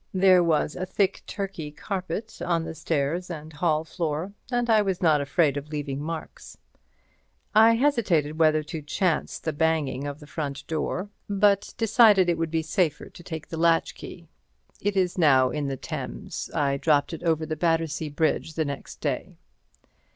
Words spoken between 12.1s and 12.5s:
it would